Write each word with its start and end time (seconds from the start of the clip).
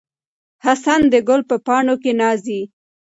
حسن 0.65 1.01
د 1.13 1.15
ګل 1.27 1.41
په 1.49 1.55
پاڼو 1.65 1.95
کې 2.03 2.11
ناڅي. 2.19 2.61